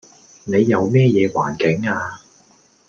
[0.45, 2.19] 你又咩嘢環境呀